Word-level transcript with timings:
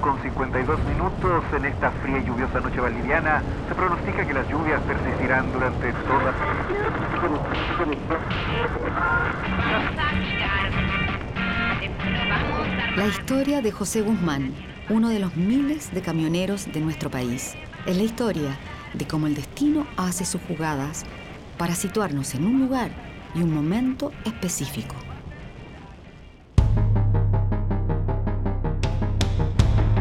con 0.00 0.20
52 0.22 0.78
minutos 0.84 1.44
en 1.56 1.64
esta 1.64 1.90
fría 1.90 2.18
y 2.18 2.24
lluviosa 2.24 2.60
noche 2.60 2.80
boliviana. 2.80 3.42
Se 3.68 3.74
pronostica 3.74 4.26
que 4.26 4.34
las 4.34 4.48
lluvias 4.48 4.80
persistirán 4.82 5.52
durante 5.52 5.92
toda... 5.92 6.34
La 12.96 13.06
historia 13.06 13.62
de 13.62 13.70
José 13.70 14.02
Guzmán, 14.02 14.52
uno 14.88 15.08
de 15.08 15.18
los 15.18 15.36
miles 15.36 15.92
de 15.92 16.02
camioneros 16.02 16.72
de 16.72 16.80
nuestro 16.80 17.10
país, 17.10 17.54
es 17.86 17.96
la 17.96 18.02
historia 18.02 18.58
de 18.94 19.06
cómo 19.06 19.26
el 19.26 19.34
destino 19.34 19.86
hace 19.96 20.24
sus 20.24 20.40
jugadas 20.42 21.04
para 21.56 21.74
situarnos 21.74 22.34
en 22.34 22.44
un 22.44 22.60
lugar 22.60 22.90
y 23.34 23.42
un 23.42 23.54
momento 23.54 24.12
específico. 24.24 24.94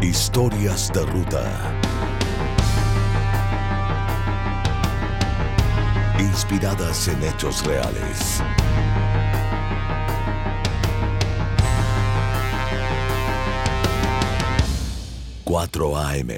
Historias 0.08 0.90
de 0.94 1.06
ruta. 1.06 1.44
Inspiradas 6.18 7.10
en 7.10 7.22
hechos 7.24 7.66
reales. 7.66 8.42
Cuatro 15.44 15.98
AM. 15.98 16.30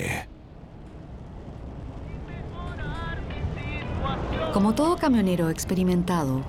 Como 4.51 4.73
todo 4.73 4.97
camionero 4.97 5.51
experimentado, 5.51 6.41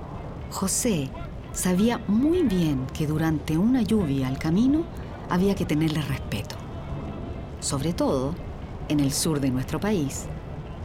José 0.49 1.11
sabía 1.53 1.99
muy 2.07 2.41
bien 2.41 2.87
que 2.95 3.05
durante 3.05 3.59
una 3.59 3.83
lluvia 3.83 4.27
al 4.27 4.39
camino 4.39 4.85
había 5.29 5.53
que 5.53 5.65
tenerle 5.65 6.01
respeto. 6.01 6.70
Sobre 7.61 7.93
todo 7.93 8.33
en 8.89 8.99
el 8.99 9.11
sur 9.11 9.39
de 9.39 9.51
nuestro 9.51 9.79
país, 9.79 10.25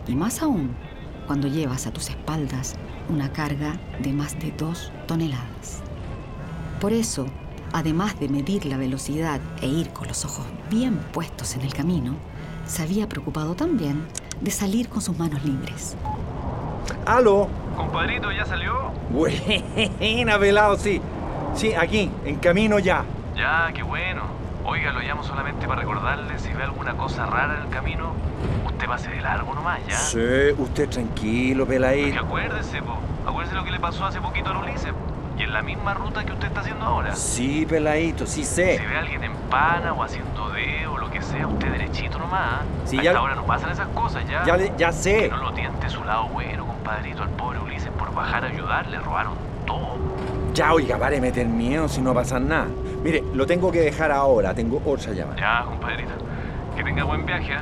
y 0.07 0.15
más 0.15 0.43
aún 0.43 0.77
cuando 1.27 1.49
llevas 1.49 1.87
a 1.87 1.91
tus 1.91 2.11
espaldas 2.11 2.75
una 3.09 3.33
carga 3.33 3.81
de 3.99 4.13
más 4.13 4.39
de 4.39 4.53
dos 4.53 4.93
toneladas. 5.07 5.83
Por 6.79 6.93
eso, 6.93 7.27
además 7.73 8.21
de 8.21 8.29
medir 8.29 8.67
la 8.67 8.77
velocidad 8.77 9.41
e 9.63 9.67
ir 9.67 9.89
con 9.91 10.07
los 10.07 10.27
ojos 10.27 10.45
bien 10.71 10.99
puestos 11.13 11.55
en 11.57 11.63
el 11.63 11.73
camino, 11.73 12.15
se 12.67 12.83
había 12.83 13.09
preocupado 13.09 13.55
también 13.55 14.07
de 14.43 14.51
salir 14.51 14.91
con 14.91 15.01
sus 15.01 15.17
manos 15.19 15.43
libres. 15.45 15.97
¡Aló! 17.07 17.49
Compadrito, 17.75 18.31
¿ya 18.31 18.45
salió? 18.45 18.93
Buena, 19.09 20.37
velado, 20.39 20.77
sí. 20.77 21.01
Sí, 21.55 21.73
aquí, 21.73 22.11
en 22.27 22.37
camino 22.37 22.79
ya. 22.79 23.03
Ya, 23.35 23.71
qué 23.75 23.83
bueno. 23.83 24.36
Oiga, 24.67 24.93
lo 24.93 25.01
llamo 25.01 25.23
solamente 25.23 25.67
para 25.67 25.81
recordarle 25.83 26.39
si 26.39 26.53
ve 26.53 26.65
alguna 26.65 26.95
cosa 26.97 27.25
rara 27.27 27.55
en 27.57 27.63
el 27.63 27.69
camino, 27.69 28.13
usted 28.67 28.87
pase 28.87 29.11
de 29.11 29.21
largo 29.21 29.55
nomás, 29.55 29.79
¿ya? 29.87 29.97
Sí, 29.97 30.19
usted 30.59 30.89
tranquilo, 30.89 31.67
peladito. 31.67 32.17
Porque 32.25 32.27
acuérdese, 32.27 32.83
po. 32.83 32.99
Acuérdese 33.27 33.55
lo 33.57 33.65
que 33.65 33.71
le 33.71 33.79
pasó 33.81 34.05
hace 34.07 34.21
poquito 34.21 34.51
a 34.51 34.59
Ulises. 34.59 34.93
Y 35.39 35.43
en 35.43 35.53
la 35.53 35.63
misma 35.63 35.93
ruta 35.95 36.25
que 36.25 36.33
usted 36.33 36.49
está 36.49 36.61
haciendo 36.61 36.85
ahora. 36.87 37.15
Sí, 37.15 37.67
peladito, 37.69 38.27
sí 38.27 38.43
sé. 38.45 38.79
Si 38.79 38.87
ve 38.87 38.97
a 38.97 39.01
alguien 39.01 39.23
en 39.23 39.33
pana 39.51 39.93
o 39.93 40.03
haciendo 40.03 40.49
dedo 40.49 40.95
o 40.95 40.99
lo 40.99 41.11
que 41.11 41.21
sea, 41.23 41.47
usted 41.47 41.71
derechito 41.71 42.19
nomás. 42.19 42.63
Sí, 42.87 42.99
a 42.99 43.03
ya- 43.03 43.11
esta 43.11 43.23
hora 43.23 43.35
no 43.35 43.45
pasan 43.45 43.71
esas 43.71 43.89
cosas, 43.89 44.27
¿ya? 44.29 44.45
Ya, 44.47 44.57
ya 44.77 44.87
Que 44.89 44.93
sé. 44.95 45.29
no 45.29 45.37
lo 45.37 45.53
tiente 45.53 45.89
su 45.91 46.03
lado 46.05 46.29
bueno, 46.29 46.67
compadrito. 46.67 47.23
Al 47.23 47.29
pobre 47.31 47.59
Ulises 47.61 47.91
por 47.99 48.13
bajar 48.15 48.45
a 48.45 48.49
ayudar 48.49 48.87
le 48.89 48.99
robaron 48.99 49.35
todo. 49.67 49.97
Ya, 50.55 50.73
oiga, 50.73 50.97
pare 50.99 51.21
meter 51.21 51.47
miedo 51.47 51.87
si 51.87 52.01
no 52.01 52.15
pasa 52.15 52.41
nada. 52.41 52.67
Mire, 53.07 53.23
lo 53.35 53.47
tengo 53.47 53.71
que 53.71 53.83
dejar 53.83 54.11
ahora, 54.11 54.53
tengo 54.53 54.83
otra 54.85 55.13
llamada. 55.13 55.39
Ya, 55.39 55.65
compadrito. 55.65 56.11
Que 56.77 56.83
tenga 56.83 57.05
buen 57.05 57.25
viaje, 57.25 57.53
¿eh? 57.53 57.59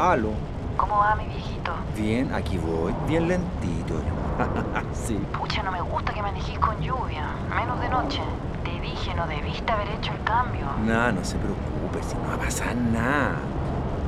Aló. 0.00 0.30
¿Cómo 0.76 0.98
va 0.98 1.14
mi 1.14 1.26
viejito? 1.26 1.70
Bien, 1.96 2.34
aquí 2.34 2.58
voy. 2.58 2.92
Bien 3.06 3.28
lentito. 3.28 3.94
sí. 4.92 5.14
Pucha, 5.38 5.62
no 5.62 5.70
me 5.70 5.80
gusta 5.80 6.12
que 6.12 6.22
manejís 6.22 6.58
con 6.58 6.76
lluvia, 6.80 7.22
menos 7.54 7.80
de 7.80 7.88
noche. 7.88 8.20
Te 8.64 8.72
dije, 8.80 9.14
no 9.14 9.28
debiste 9.28 9.70
haber 9.70 9.90
hecho 9.90 10.12
el 10.12 10.20
cambio. 10.24 10.66
Nada, 10.84 11.12
no 11.12 11.24
se 11.24 11.36
preocupe, 11.36 12.02
si 12.02 12.16
no 12.16 12.26
va 12.26 12.34
a 12.34 12.38
pasar 12.38 12.74
nada. 12.74 13.36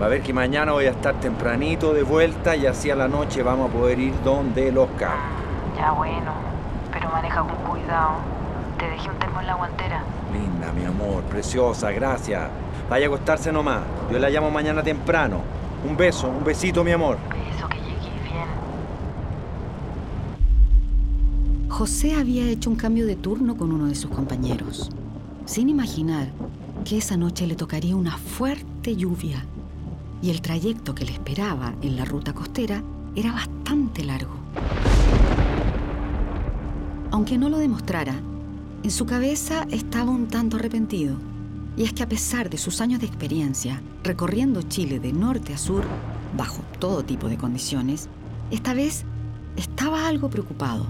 Va 0.03 0.07
a 0.07 0.09
ver 0.09 0.23
que 0.23 0.33
mañana 0.33 0.73
voy 0.73 0.87
a 0.87 0.91
estar 0.91 1.15
tempranito 1.21 1.95
de 1.95 2.03
vuelta 2.03 2.57
y 2.57 2.67
así 2.67 2.91
a 2.91 2.97
la 2.97 3.07
noche 3.07 3.45
vamos 3.45 3.71
a 3.71 3.73
poder 3.73 4.01
ir 4.01 4.21
donde 4.25 4.73
los 4.73 4.89
carros. 4.99 5.23
Ya 5.77 5.93
bueno, 5.93 6.33
pero 6.93 7.09
maneja 7.09 7.41
con 7.43 7.55
cuidado. 7.69 8.38
Te 8.79 8.89
dejé 8.89 9.11
un 9.11 9.19
termo 9.19 9.41
en 9.41 9.47
la 9.49 9.55
guantera. 9.57 10.05
Linda, 10.33 10.73
mi 10.73 10.85
amor, 10.85 11.25
preciosa, 11.25 11.91
gracias. 11.91 12.49
Vaya 12.89 13.07
a 13.07 13.09
acostarse 13.09 13.51
nomás. 13.51 13.83
Yo 14.11 14.21
la 14.21 14.31
llamo 14.31 14.53
mañana 14.53 14.85
temprano. 14.85 15.41
Un 15.89 15.97
beso, 15.97 16.29
un 16.29 16.45
besito, 16.45 16.85
mi 16.85 16.93
amor. 16.93 17.19
Eso 17.57 17.69
que 17.69 17.77
llegué 17.77 18.11
bien. 18.23 18.49
José 21.69 22.15
había 22.15 22.49
hecho 22.49 22.71
un 22.71 22.77
cambio 22.77 23.05
de 23.07 23.17
turno 23.17 23.57
con 23.57 23.73
uno 23.73 23.87
de 23.87 23.97
sus 23.97 24.11
compañeros, 24.13 24.91
sin 25.45 25.69
imaginar 25.69 26.29
que 26.85 26.99
esa 26.99 27.17
noche 27.17 27.49
le 27.49 27.57
tocaría 27.57 27.97
una 27.97 28.17
fuerte 28.17 28.95
lluvia 28.95 29.45
y 30.23 30.31
el 30.31 30.41
trayecto 30.41 30.95
que 30.95 31.05
le 31.05 31.13
esperaba 31.13 31.75
en 31.83 31.97
la 31.97 32.05
ruta 32.05 32.33
costera 32.33 32.83
era 33.17 33.33
bastante 33.33 34.05
largo. 34.05 34.35
Aunque 37.11 37.39
no 37.39 37.49
lo 37.49 37.59
demostrara, 37.59 38.15
en 38.83 38.91
su 38.91 39.07
cabeza 39.07 39.67
estaba 39.71 40.11
un 40.11 40.29
tanto 40.29 40.57
arrepentido. 40.57 41.17
Y 41.77 41.85
es 41.85 41.93
que 41.93 42.03
a 42.03 42.09
pesar 42.09 42.51
de 42.51 42.59
sus 42.59 42.81
años 42.81 43.01
de 43.01 43.07
experiencia 43.07 43.83
recorriendo 44.03 44.63
Chile 44.63 45.01
de 45.01 45.13
norte 45.13 45.55
a 45.55 45.59
sur, 45.59 45.85
bajo 46.37 46.63
todo 46.79 47.05
tipo 47.05 47.29
de 47.29 47.37
condiciones, 47.37 48.09
esta 48.51 48.75
vez 48.75 49.05
estaba 49.57 50.07
algo 50.07 50.31
preocupado. 50.31 50.87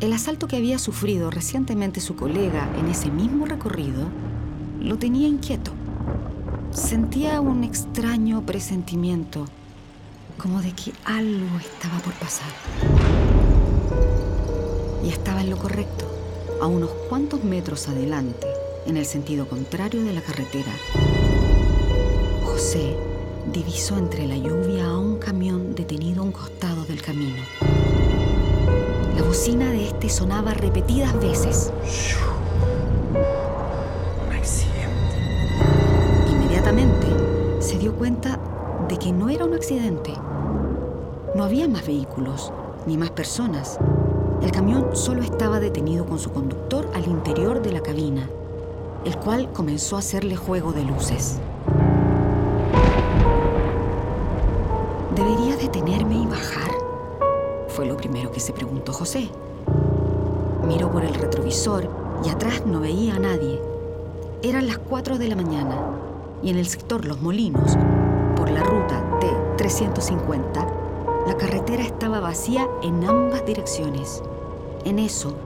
El 0.00 0.12
asalto 0.12 0.46
que 0.46 0.56
había 0.56 0.78
sufrido 0.78 1.30
recientemente 1.30 2.00
su 2.00 2.16
colega 2.16 2.68
en 2.78 2.88
ese 2.88 3.10
mismo 3.10 3.46
recorrido 3.46 4.08
lo 4.80 4.96
tenía 4.96 5.28
inquieto. 5.28 5.72
Sentía 6.70 7.40
un 7.40 7.64
extraño 7.64 8.42
presentimiento, 8.42 9.46
como 10.38 10.62
de 10.62 10.72
que 10.72 10.92
algo 11.04 11.58
estaba 11.58 11.98
por 11.98 12.14
pasar. 12.14 12.48
Y 15.04 15.08
estaba 15.08 15.40
en 15.40 15.50
lo 15.50 15.56
correcto, 15.56 16.17
a 16.60 16.66
unos 16.66 16.90
cuantos 17.08 17.44
metros 17.44 17.88
adelante, 17.88 18.46
en 18.86 18.96
el 18.96 19.06
sentido 19.06 19.46
contrario 19.46 20.02
de 20.02 20.12
la 20.12 20.20
carretera. 20.20 20.72
José 22.44 22.96
divisó 23.52 23.96
entre 23.96 24.26
la 24.26 24.36
lluvia 24.36 24.86
a 24.86 24.98
un 24.98 25.18
camión 25.18 25.74
detenido 25.74 26.22
a 26.22 26.24
un 26.24 26.32
costado 26.32 26.84
del 26.84 27.00
camino. 27.00 27.42
La 29.16 29.22
bocina 29.22 29.70
de 29.70 29.86
este 29.88 30.08
sonaba 30.08 30.54
repetidas 30.54 31.18
veces. 31.20 31.72
Un 34.26 34.32
accidente. 34.34 35.16
Inmediatamente 36.30 37.06
se 37.60 37.78
dio 37.78 37.94
cuenta 37.94 38.40
de 38.88 38.98
que 38.98 39.12
no 39.12 39.28
era 39.28 39.44
un 39.44 39.54
accidente. 39.54 40.12
No 41.34 41.44
había 41.44 41.68
más 41.68 41.86
vehículos, 41.86 42.52
ni 42.86 42.96
más 42.96 43.10
personas. 43.10 43.78
El 44.42 44.52
camión 44.52 44.94
solo 44.94 45.22
estaba 45.22 45.58
detenido 45.58 46.06
con 46.06 46.18
su 46.18 46.30
conductor 46.30 46.88
al 46.94 47.06
interior 47.06 47.60
de 47.60 47.72
la 47.72 47.80
cabina, 47.80 48.28
el 49.04 49.16
cual 49.16 49.52
comenzó 49.52 49.96
a 49.96 49.98
hacerle 49.98 50.36
juego 50.36 50.72
de 50.72 50.84
luces. 50.84 51.40
¿Debería 55.16 55.56
detenerme 55.56 56.18
y 56.18 56.26
bajar? 56.26 56.70
Fue 57.68 57.86
lo 57.86 57.96
primero 57.96 58.30
que 58.30 58.38
se 58.38 58.52
preguntó 58.52 58.92
José. 58.92 59.28
Miró 60.66 60.90
por 60.92 61.04
el 61.04 61.14
retrovisor 61.14 61.88
y 62.24 62.28
atrás 62.28 62.64
no 62.64 62.80
veía 62.80 63.16
a 63.16 63.18
nadie. 63.18 63.60
Eran 64.42 64.68
las 64.68 64.78
4 64.78 65.18
de 65.18 65.28
la 65.28 65.34
mañana 65.34 65.76
y 66.42 66.50
en 66.50 66.56
el 66.56 66.66
sector 66.66 67.04
Los 67.04 67.20
Molinos, 67.20 67.76
por 68.36 68.50
la 68.50 68.62
ruta 68.62 69.02
T-350, 69.18 70.87
la 71.28 71.36
carretera 71.36 71.82
estaba 71.82 72.20
vacía 72.20 72.66
en 72.82 73.04
ambas 73.04 73.44
direcciones. 73.44 74.22
En 74.86 74.98
eso, 74.98 75.36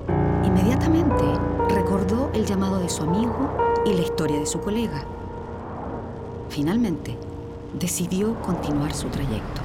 inmediatamente 0.44 1.24
recordó 1.70 2.30
el 2.34 2.46
llamado 2.46 2.78
de 2.78 2.88
su 2.88 3.02
amigo 3.02 3.50
y 3.84 3.92
la 3.92 4.02
historia 4.02 4.38
de 4.38 4.46
su 4.46 4.60
colega. 4.60 5.04
Finalmente, 6.50 7.18
decidió 7.76 8.40
continuar 8.42 8.94
su 8.94 9.08
trayecto. 9.08 9.60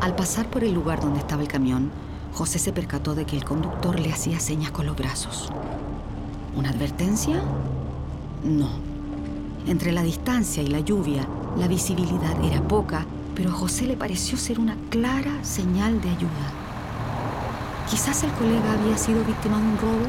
Al 0.00 0.14
pasar 0.14 0.46
por 0.46 0.62
el 0.62 0.72
lugar 0.72 1.00
donde 1.00 1.18
estaba 1.18 1.42
el 1.42 1.48
camión, 1.48 1.90
José 2.34 2.60
se 2.60 2.72
percató 2.72 3.16
de 3.16 3.24
que 3.24 3.36
el 3.36 3.44
conductor 3.44 3.98
le 3.98 4.12
hacía 4.12 4.38
señas 4.38 4.70
con 4.70 4.86
los 4.86 4.94
brazos. 4.94 5.50
¿Una 6.54 6.70
advertencia? 6.70 7.42
No. 8.44 8.68
Entre 9.66 9.90
la 9.90 10.04
distancia 10.04 10.62
y 10.62 10.68
la 10.68 10.78
lluvia, 10.78 11.26
la 11.56 11.66
visibilidad 11.66 12.44
era 12.44 12.60
poca, 12.62 13.06
pero 13.34 13.50
a 13.50 13.54
José 13.54 13.86
le 13.86 13.96
pareció 13.96 14.36
ser 14.36 14.60
una 14.60 14.76
clara 14.90 15.32
señal 15.42 16.00
de 16.00 16.10
ayuda. 16.10 16.52
Quizás 17.88 18.22
el 18.24 18.30
colega 18.32 18.72
había 18.72 18.98
sido 18.98 19.24
víctima 19.24 19.56
de 19.56 19.62
un 19.62 19.78
robo 19.78 20.06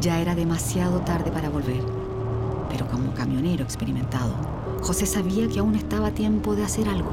Ya 0.00 0.18
era 0.18 0.34
demasiado 0.34 1.00
tarde 1.00 1.30
para 1.30 1.50
volver, 1.50 1.82
pero 2.70 2.86
como 2.86 3.12
camionero 3.12 3.64
experimentado, 3.64 4.32
José 4.80 5.04
sabía 5.04 5.46
que 5.46 5.58
aún 5.58 5.74
estaba 5.74 6.06
a 6.06 6.10
tiempo 6.12 6.54
de 6.54 6.64
hacer 6.64 6.88
algo. 6.88 7.10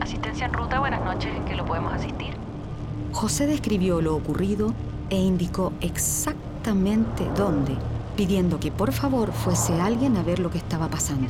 Asistencia 0.00 0.44
en 0.44 0.52
ruta, 0.52 0.78
buenas 0.78 1.02
noches, 1.02 1.34
¿en 1.34 1.44
qué 1.46 1.54
lo 1.54 1.64
podemos 1.64 1.94
asistir? 1.94 2.34
José 3.12 3.46
describió 3.46 4.02
lo 4.02 4.14
ocurrido 4.14 4.74
e 5.08 5.16
indicó 5.16 5.72
exactamente 5.80 6.45
dónde, 7.36 7.76
pidiendo 8.16 8.58
que 8.58 8.72
por 8.72 8.92
favor 8.92 9.30
fuese 9.32 9.80
alguien 9.80 10.16
a 10.16 10.22
ver 10.22 10.40
lo 10.40 10.50
que 10.50 10.58
estaba 10.58 10.88
pasando. 10.88 11.28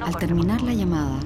Al 0.00 0.16
terminar 0.16 0.60
la 0.62 0.74
llamada, 0.74 1.20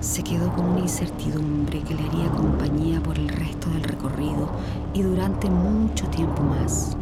se 0.00 0.22
quedó 0.22 0.52
con 0.54 0.66
una 0.66 0.80
incertidumbre 0.80 1.80
que 1.80 1.94
le 1.94 2.04
haría 2.04 2.30
compañía 2.30 3.00
por 3.00 3.18
el 3.18 3.28
resto 3.28 3.68
del 3.70 3.82
recorrido 3.82 4.48
y 4.92 5.02
durante 5.02 5.50
mucho 5.50 6.06
tiempo 6.08 6.42
más. 6.42 6.96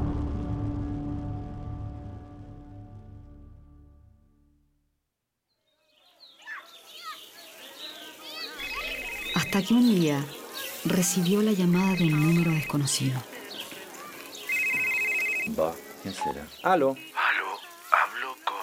Hasta 9.35 9.63
que 9.63 9.75
un 9.75 9.95
día 9.95 10.25
recibió 10.87 11.43
la 11.43 11.53
llamada 11.53 11.95
de 11.95 12.05
un 12.05 12.21
número 12.23 12.53
desconocido. 12.53 13.32
Va, 15.51 15.75
¿quién 16.03 16.15
será? 16.15 16.47
Aló. 16.63 16.91
Aló, 16.91 17.51
hablo 17.91 18.37
con 18.45 18.57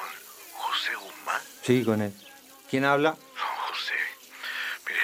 José 0.54 0.96
Guzmán. 0.96 1.42
Sí, 1.62 1.84
con 1.84 2.02
él. 2.02 2.14
¿Quién 2.70 2.86
habla? 2.86 3.12
Don 3.12 3.20
José, 3.68 3.94
mire, 4.88 5.00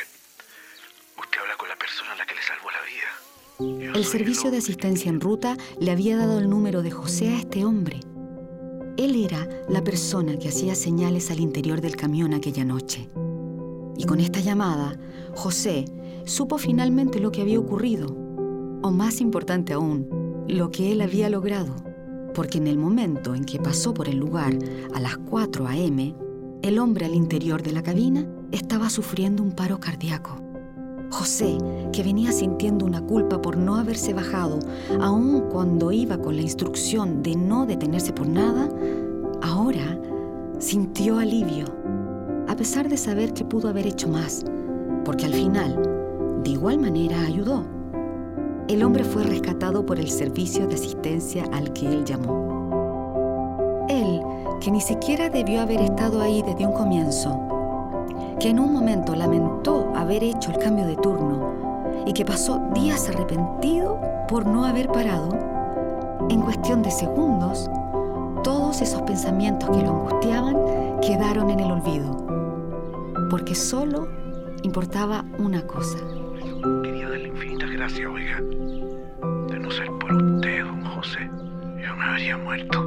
usted 1.18 1.40
habla 1.42 1.58
con 1.58 1.68
la 1.68 1.76
persona 1.76 2.14
a 2.14 2.16
la 2.16 2.26
que 2.26 2.36
le 2.36 2.42
salvó 2.42 2.70
la 2.72 2.82
vida. 2.82 3.84
Yo 3.84 3.94
El 3.94 4.06
servicio 4.06 4.52
de 4.52 4.58
asistencia 4.58 5.10
en 5.10 5.20
ruta 5.20 5.58
le 5.80 5.92
había 5.92 6.16
dado 6.16 6.40
el 6.40 6.50
número 6.50 6.82
de 6.82 6.92
José 6.92 7.30
a 7.30 7.40
este 7.40 7.66
hombre. 7.66 8.00
Él 8.98 9.26
era 9.26 9.46
la 9.68 9.84
persona 9.84 10.40
que 10.40 10.48
hacía 10.48 10.76
señales 10.76 11.30
al 11.30 11.42
interior 11.42 11.82
del 11.82 11.98
camión 11.98 12.34
aquella 12.34 12.64
noche. 12.64 13.10
Y 13.98 14.06
con 14.06 14.22
esta 14.22 14.40
llamada, 14.40 14.98
José 15.36 15.86
supo 16.26 16.58
finalmente 16.58 17.20
lo 17.20 17.32
que 17.32 17.42
había 17.42 17.60
ocurrido, 17.60 18.08
o 18.82 18.92
más 18.92 19.20
importante 19.20 19.74
aún, 19.74 20.25
lo 20.56 20.72
que 20.72 20.92
él 20.92 21.02
había 21.02 21.30
logrado. 21.30 21.76
Porque 22.34 22.58
en 22.58 22.68
el 22.68 22.78
momento 22.78 23.36
en 23.36 23.46
que 23.46 23.60
pasó 23.60 23.94
por 23.94 24.10
el 24.10 24.18
lugar 24.18 24.58
a 24.94 25.00
las 25.00 25.18
4 25.18 25.68
a.m., 25.68 26.16
el 26.62 26.80
hombre 26.80 27.06
al 27.06 27.14
interior 27.14 27.62
de 27.62 27.72
la 27.72 27.84
cabina 27.84 28.28
estaba 28.52 28.90
sufriendo 28.90 29.44
un 29.44 29.52
paro 29.52 29.80
cardíaco. 29.80 30.42
José, 31.12 31.58
que 31.94 32.04
venía 32.04 32.32
sintiendo 32.32 32.86
una 32.86 33.02
culpa 33.02 33.42
por 33.42 33.58
no 33.58 33.76
haberse 33.76 34.14
bajado, 34.14 34.60
aun 35.00 35.42
cuando 35.52 35.92
iba 35.92 36.18
con 36.18 36.36
la 36.36 36.42
instrucción 36.42 37.22
de 37.22 37.36
no 37.36 37.66
detenerse 37.66 38.12
por 38.12 38.28
nada, 38.28 38.70
ahora 39.42 40.00
sintió 40.60 41.20
alivio, 41.20 41.66
a 42.48 42.56
pesar 42.56 42.90
de 42.90 42.98
saber 42.98 43.34
que 43.34 43.46
pudo 43.46 43.70
haber 43.70 43.86
hecho 43.86 44.10
más, 44.10 44.44
porque 45.04 45.26
al 45.26 45.34
final, 45.34 46.42
de 46.44 46.50
igual 46.50 46.80
manera, 46.80 47.22
ayudó. 47.22 47.75
El 48.68 48.84
hombre 48.84 49.04
fue 49.04 49.22
rescatado 49.22 49.86
por 49.86 50.00
el 50.00 50.10
servicio 50.10 50.68
de 50.68 50.74
asistencia 50.74 51.44
al 51.54 51.72
que 51.74 51.88
él 51.88 52.04
llamó. 52.04 53.86
Él, 53.88 54.22
que 54.60 54.72
ni 54.72 54.82
siquiera 54.82 55.30
debió 55.30 55.62
haber 55.62 55.82
estado 55.82 56.20
ahí 56.20 56.42
desde 56.42 56.66
un 56.66 56.74
comienzo, 56.74 57.40
que 58.40 58.50
en 58.50 58.60
un 58.60 58.74
momento 58.74 59.16
lamentó 59.16 59.92
haber 59.96 60.24
hecho 60.24 60.50
el 60.50 60.58
cambio 60.58 60.88
de 60.88 60.96
turno 60.96 61.54
y 62.08 62.14
que 62.14 62.26
pasó 62.26 62.60
días 62.74 63.08
arrepentido 63.08 64.00
por 64.28 64.48
no 64.48 64.66
haber 64.66 64.92
parado, 64.92 65.30
en 66.30 66.42
cuestión 66.42 66.82
de 66.82 66.90
segundos, 66.90 67.70
todos 68.44 68.82
esos 68.82 69.04
pensamientos 69.04 69.70
que 69.70 69.84
lo 69.84 69.92
angustiaban 69.92 70.58
quedaron 71.02 71.52
en 71.52 71.60
el 71.60 71.72
olvido, 71.72 72.26
porque 73.30 73.54
solo 73.54 74.08
importaba 74.64 75.24
una 75.38 75.68
cosa, 75.68 76.00
gracias, 77.86 78.08
oiga. 78.08 78.42
De 79.48 79.60
no 79.60 79.70
ser 79.70 79.88
por 80.00 80.12
usted, 80.12 80.64
don 80.64 80.84
José, 80.86 81.30
yo 81.80 81.96
me 81.96 82.04
habría 82.04 82.38
muerto. 82.38 82.84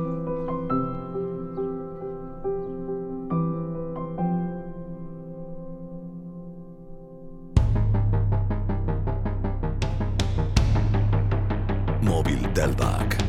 Móvil 12.03 12.53
Delvac. 12.55 13.28